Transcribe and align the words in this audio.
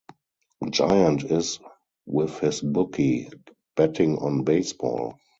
Giant 0.67 1.25
is 1.25 1.59
with 2.07 2.39
his 2.39 2.59
bookie, 2.59 3.29
betting 3.75 4.17
on 4.17 4.43
baseball. 4.43 5.19